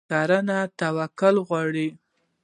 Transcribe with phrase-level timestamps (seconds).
[0.09, 1.87] کرنه توکل غواړي.